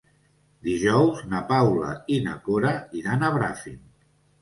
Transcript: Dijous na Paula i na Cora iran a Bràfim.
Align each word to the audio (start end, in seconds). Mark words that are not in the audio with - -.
Dijous 0.67 1.19
na 1.35 1.43
Paula 1.53 1.93
i 2.17 2.19
na 2.31 2.37
Cora 2.51 2.75
iran 3.05 3.31
a 3.31 3.35
Bràfim. 3.41 3.83